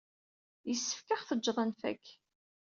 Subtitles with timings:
[0.67, 2.05] Yessefk ad aɣ-tejjed ad nfak.